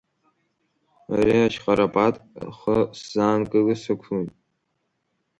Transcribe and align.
Ари 1.15 1.35
аҷҟарапат 1.45 2.15
ахы 2.49 2.77
сзаанкыли, 2.99 3.75
сықәлоит. 3.81 4.31